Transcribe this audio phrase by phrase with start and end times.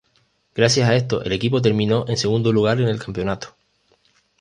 [0.55, 3.55] Gracias a esto el equipo terminó en segundo lugar en el campeonato.